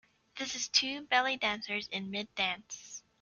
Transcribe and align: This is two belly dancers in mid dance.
This 0.35 0.55
is 0.55 0.67
two 0.67 1.01
belly 1.03 1.37
dancers 1.37 1.87
in 1.89 2.09
mid 2.09 2.33
dance. 2.33 3.03